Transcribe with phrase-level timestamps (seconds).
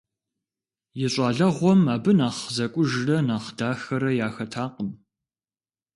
[1.03, 4.89] И щӀалэгъуэм абы нэхъ зэкӀужрэ нэхъ дахэрэ яхэтакъым.